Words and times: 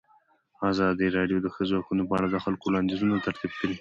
ازادي 0.71 1.07
راډیو 1.17 1.37
د 1.41 1.43
د 1.45 1.47
ښځو 1.55 1.75
حقونه 1.79 2.03
په 2.09 2.13
اړه 2.17 2.27
د 2.31 2.37
خلکو 2.45 2.63
وړاندیزونه 2.67 3.23
ترتیب 3.25 3.51
کړي. 3.59 3.69